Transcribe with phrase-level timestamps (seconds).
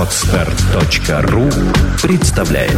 [0.00, 1.50] Отстар.ру
[2.00, 2.72] представляет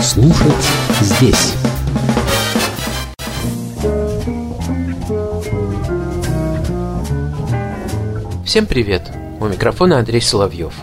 [0.00, 0.54] Слушать
[1.00, 1.52] здесь
[8.46, 9.10] Всем привет!
[9.40, 10.74] У микрофона Андрей Соловьев.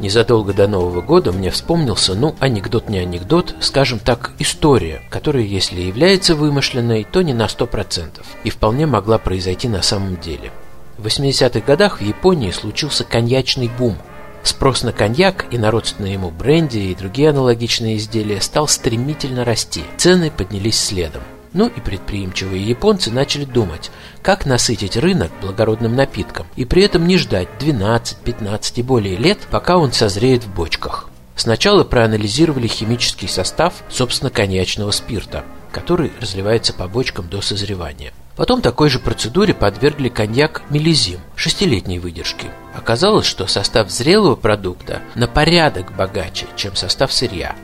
[0.00, 5.82] Незадолго до Нового года мне вспомнился, ну, анекдот не анекдот, скажем так, история, которая, если
[5.82, 10.52] является вымышленной, то не на 100%, и вполне могла произойти на самом деле.
[10.96, 13.96] В 80-х годах в Японии случился коньячный бум.
[14.42, 19.82] Спрос на коньяк и на родственные ему бренди и другие аналогичные изделия стал стремительно расти.
[19.98, 21.22] Цены поднялись следом.
[21.52, 23.90] Ну и предприимчивые японцы начали думать,
[24.22, 29.38] как насытить рынок благородным напитком и при этом не ждать 12, 15 и более лет,
[29.50, 31.08] пока он созреет в бочках.
[31.34, 38.12] Сначала проанализировали химический состав, собственно, коньячного спирта, который разливается по бочкам до созревания.
[38.36, 42.48] Потом такой же процедуре подвергли коньяк мелизим шестилетней выдержки.
[42.74, 47.56] Оказалось, что состав зрелого продукта на порядок богаче, чем состав сырья.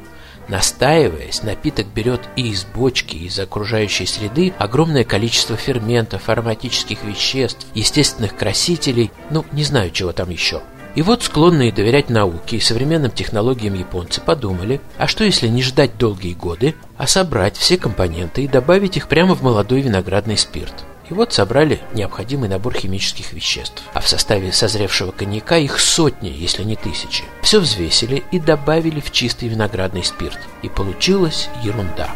[0.49, 7.67] Настаиваясь, напиток берет и из бочки, и из окружающей среды огромное количество ферментов, ароматических веществ,
[7.75, 10.63] естественных красителей, ну, не знаю, чего там еще.
[10.95, 15.99] И вот склонные доверять науке и современным технологиям японцы подумали, а что если не ждать
[15.99, 20.73] долгие годы, а собрать все компоненты и добавить их прямо в молодой виноградный спирт.
[21.09, 23.83] И вот собрали необходимый набор химических веществ.
[23.93, 27.25] А в составе созревшего коньяка их сотни, если не тысячи.
[27.43, 30.39] Все взвесили и добавили в чистый виноградный спирт.
[30.63, 32.11] И получилась ерунда.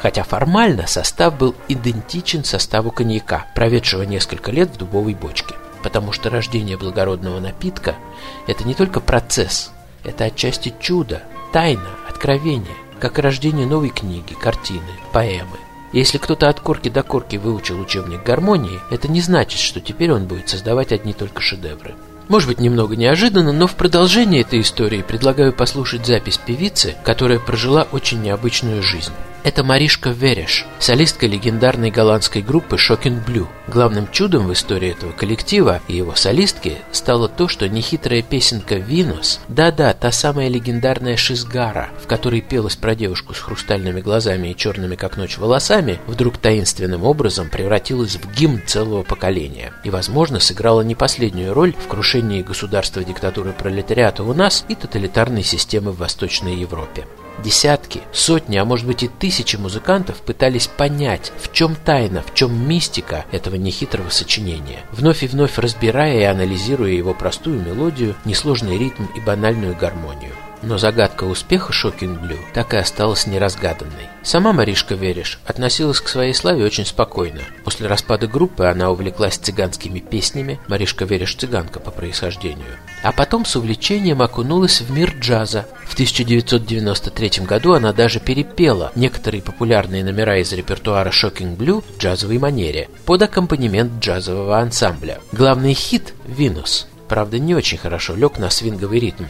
[0.00, 5.54] Хотя формально состав был идентичен составу коньяка, проведшего несколько лет в дубовой бочке.
[5.82, 7.96] Потому что рождение благородного напитка–
[8.46, 9.72] это не только процесс,
[10.04, 15.58] это отчасти чудо, тайна, откровение, как и рождение новой книги, картины, поэмы–
[15.92, 20.24] если кто-то от корки до корки выучил учебник гармонии, это не значит, что теперь он
[20.24, 21.94] будет создавать одни только шедевры.
[22.28, 27.86] Может быть, немного неожиданно, но в продолжение этой истории предлагаю послушать запись певицы, которая прожила
[27.92, 29.12] очень необычную жизнь.
[29.44, 33.48] Это Маришка Вереш, солистка легендарной голландской группы Shocking Blue.
[33.66, 39.40] Главным чудом в истории этого коллектива и его солистки стало то, что нехитрая песенка «Винус»,
[39.48, 44.94] да-да, та самая легендарная «Шизгара», в которой пелась про девушку с хрустальными глазами и черными
[44.94, 50.94] как ночь волосами, вдруг таинственным образом превратилась в гимн целого поколения и, возможно, сыграла не
[50.94, 57.06] последнюю роль в крушении государства диктатуры пролетариата у нас и тоталитарной системы в Восточной Европе.
[57.42, 62.68] Десятки, сотни, а может быть и тысячи музыкантов пытались понять, в чем тайна, в чем
[62.68, 69.04] мистика этого нехитрого сочинения, вновь и вновь разбирая и анализируя его простую мелодию, несложный ритм
[69.16, 70.32] и банальную гармонию.
[70.62, 74.08] Но загадка успеха Shocking Blue так и осталась неразгаданной.
[74.22, 77.40] Сама Маришка Вериш относилась к своей славе очень спокойно.
[77.64, 82.78] После распада группы она увлеклась цыганскими песнями, Маришка Вериш цыганка по происхождению.
[83.02, 85.66] А потом с увлечением окунулась в мир джаза.
[85.84, 92.38] В 1993 году она даже перепела некоторые популярные номера из репертуара Shocking Blue в джазовой
[92.38, 95.18] манере под аккомпанемент джазового ансамбля.
[95.32, 99.24] Главный хит «Venus» правда не очень хорошо лег на свинговый ритм,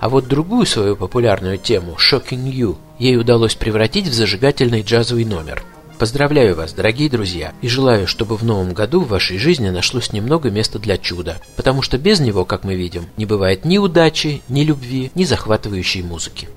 [0.00, 5.64] а вот другую свою популярную тему «Shocking You» ей удалось превратить в зажигательный джазовый номер.
[5.98, 10.48] Поздравляю вас, дорогие друзья, и желаю, чтобы в новом году в вашей жизни нашлось немного
[10.48, 14.62] места для чуда, потому что без него, как мы видим, не бывает ни удачи, ни
[14.62, 16.48] любви, ни захватывающей музыки.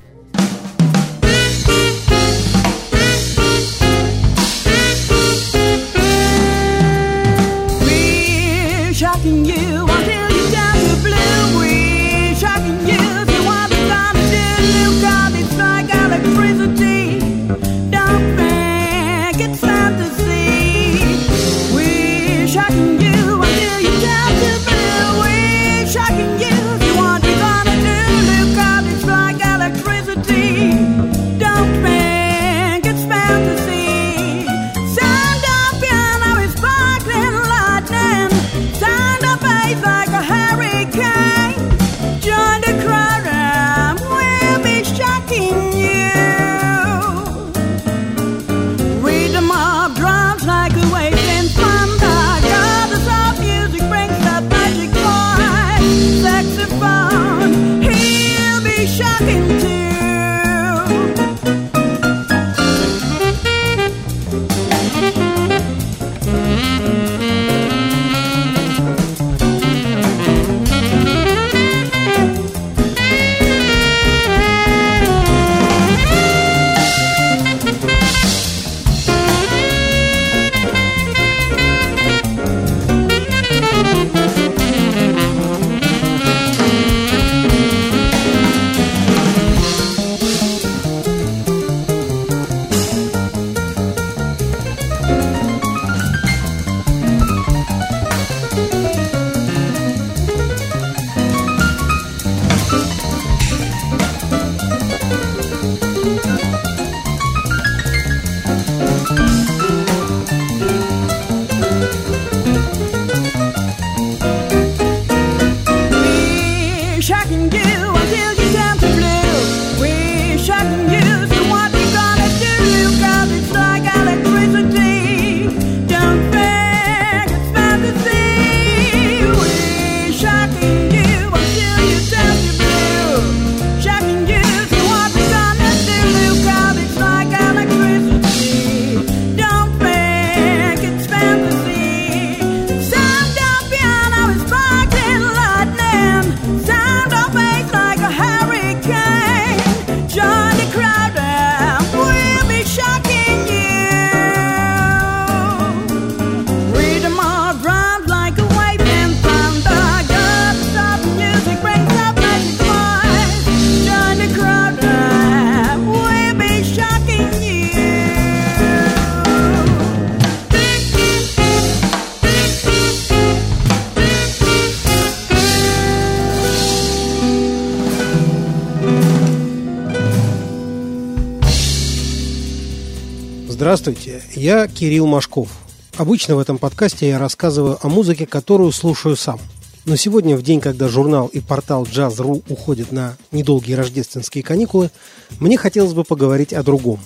[183.72, 185.48] Здравствуйте, я Кирилл Машков.
[185.96, 189.40] Обычно в этом подкасте я рассказываю о музыке, которую слушаю сам.
[189.86, 194.92] Но сегодня, в день, когда журнал и портал Jazz.ru уходят на недолгие рождественские каникулы,
[195.40, 197.00] мне хотелось бы поговорить о другом.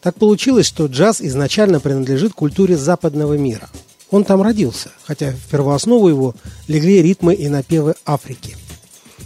[0.00, 3.68] Так получилось, что джаз изначально принадлежит культуре западного мира.
[4.12, 6.36] Он там родился, хотя в первооснову его
[6.68, 8.56] легли ритмы и напевы Африки.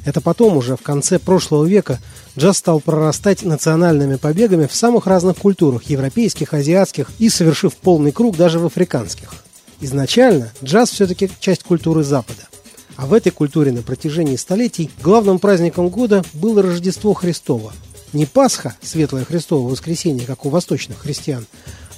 [0.08, 1.98] Это потом, уже в конце прошлого века,
[2.38, 8.34] джаз стал прорастать национальными побегами в самых разных культурах– европейских, азиатских и, совершив полный круг,
[8.34, 9.34] даже в африканских.
[9.82, 12.48] Изначально джаз все-таки часть культуры Запада.
[12.96, 17.74] А в этой культуре на протяжении столетий главным праздником года было Рождество Христово.
[18.14, 21.44] Не Пасха, Светлое Христово воскресенье, как у восточных христиан,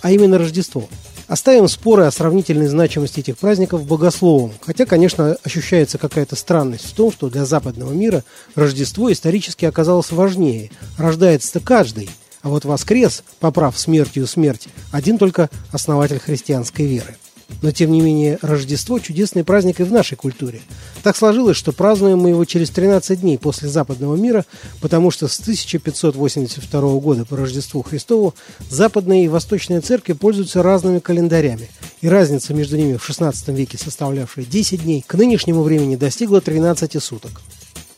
[0.03, 0.89] а именно Рождество–
[1.31, 7.13] Оставим споры о сравнительной значимости этих праздников богословом, хотя, конечно, ощущается какая-то странность в том,
[7.13, 8.25] что для западного мира
[8.57, 10.73] Рождество исторически оказалось важнее.
[10.99, 12.11] Рождается-то каждый,
[12.43, 17.17] а вот воскрес, поправ смертью смерть, один только основатель христианской веры.
[17.63, 20.61] Но, тем не менее, Рождество– чудесный праздник и в нашей культуре.
[21.03, 24.45] Так сложилось, что празднуем мы его через 13 дней после западного мира,
[24.81, 28.35] потому что с 1582 года по Рождеству Христову
[28.71, 31.69] западные и восточные церкви пользуются разными календарями,
[32.01, 37.03] и разница между ними в 16 веке, составлявшая 10 дней, к нынешнему времени достигла 13
[37.03, 37.43] суток.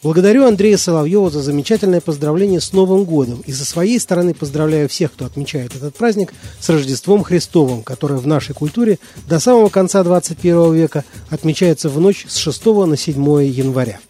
[0.02, 5.12] Благодарю Андрея Соловьева за замечательное поздравление с Новым годом и со своей стороны поздравляю всех,
[5.12, 10.74] кто отмечает этот праздник, с Рождеством Христовым, которое в нашей культуре до самого конца 21
[10.74, 14.00] века отмечается в ночь с 6 на 7 января.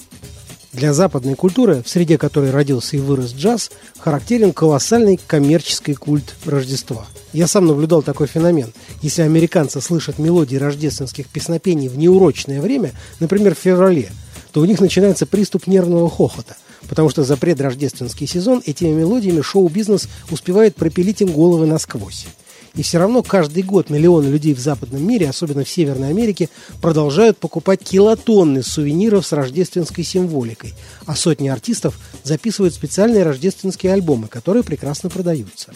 [0.73, 7.05] Для западной культуры, в среде которой родился и вырос джаз, характерен колоссальный коммерческий культ Рождества.
[7.35, 8.73] Я сам наблюдал такой феномен.
[9.03, 14.11] Если американцы слышат мелодии рождественских песнопений в неурочное время, например, в феврале–
[14.53, 16.57] то у них начинается приступ нервного хохота,
[16.89, 22.27] потому что за предрождественский сезон этими мелодиями шоу-бизнес успевает пропилить им головы насквозь.
[22.75, 26.49] И все равно каждый год миллионы людей в западном мире, особенно в Северной Америке,
[26.81, 30.73] продолжают покупать килотонны сувениров с рождественской символикой,
[31.05, 35.75] а сотни артистов записывают специальные рождественские альбомы, которые прекрасно продаются.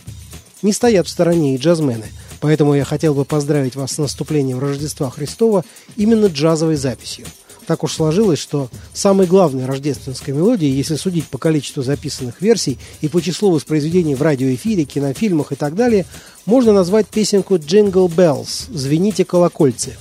[0.63, 2.07] Не стоят в стороне и джазмены,
[2.41, 5.65] поэтому я хотел бы поздравить вас с наступлением Рождества Христова
[5.97, 7.27] именно джазовой записью–
[7.67, 13.09] так уж сложилось, что самой главной рождественской мелодией, если судить по количеству записанных версий и
[13.09, 16.07] по числу воспроизведений в радиоэфире, кинофильмах и так далее,
[16.45, 19.97] можно назвать песенку «Jingle Bells» «Звените колокольцы».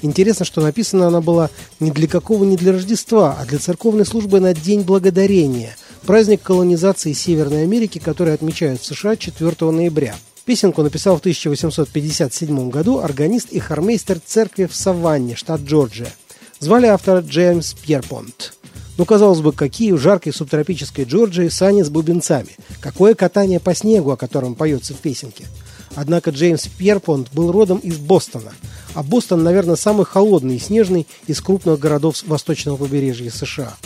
[0.00, 4.38] Интересно, что написана она была не для какого не для Рождества, а для церковной службы
[4.38, 10.14] на День Благодарения, праздник колонизации Северной Америки, который отмечают в США 4 ноября.
[10.44, 16.12] Песенку написал в 1857 году органист и хормейстер церкви в Саванне, штат Джорджия.
[16.60, 18.54] Звали автора Джеймс Пьерпонт.
[18.96, 22.56] Ну, казалось бы, какие в жаркой субтропической Джорджии сани с бубенцами.
[22.80, 25.46] Какое катание по снегу, о котором поется в песенке.
[25.94, 28.52] Однако Джеймс Пьерпонт был родом из Бостона.
[28.94, 33.76] А Бостон, наверное, самый холодный и снежный из крупных городов восточного побережья США.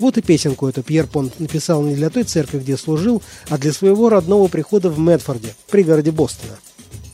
[0.00, 4.08] Вот и песенку эту Пьерпонт написал не для той церкви, где служил, а для своего
[4.08, 6.58] родного прихода в Медфорде, пригороде Бостона.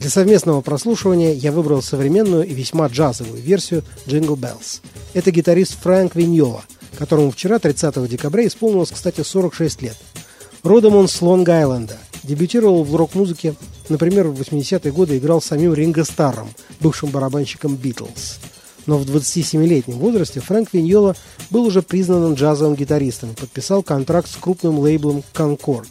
[0.03, 4.81] Для совместного прослушивания я выбрал современную и весьма джазовую версию «Jingle Bells».
[5.15, 6.65] Это гитарист Фрэнк Виньола,
[6.99, 9.97] которому вчера, 30 декабря, исполнилось, кстати, 46 лет.
[10.65, 11.99] Родом он с Лонг-Айленда.
[12.25, 13.55] Дебютировал в рок-музыке,
[13.89, 18.41] например, в 80-е годы играл самим Ринго Старром, бывшим барабанщиком «Битлз».
[18.87, 21.15] Но в 27-летнем возрасте Фрэнк Виньола
[21.51, 25.91] был уже признанным джазовым гитаристом и подписал контракт с крупным лейблом «Конкорд»,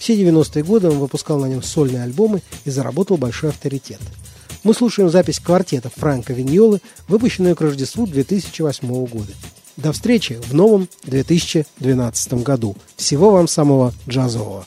[0.00, 4.00] все 90-е годы он выпускал на нем сольные альбомы и заработал большой авторитет.
[4.64, 9.32] Мы слушаем запись квартета Франка Виньолы, выпущенную к Рождеству 2008 года.
[9.76, 12.76] До встречи в новом 2012 году.
[12.96, 14.66] Всего вам самого джазового.